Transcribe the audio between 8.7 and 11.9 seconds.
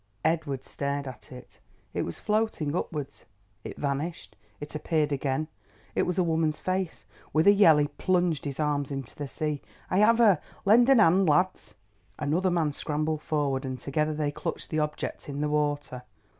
into the sea. "I have her—lend an hand, lads."